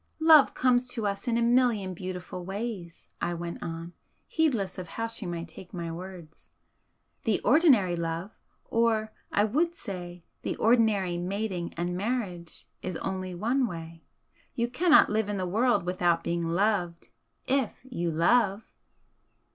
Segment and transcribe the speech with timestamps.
[0.19, 3.93] "Love comes to us in a million beautiful ways," I went on,
[4.25, 6.49] heedless of how she might take my words
[7.23, 8.31] "The ordinary love,
[8.65, 14.01] or, I would say, the ordinary mating and marriage is only ONE way.
[14.55, 17.09] You cannot live in the world without being loved
[17.45, 18.63] if you love!"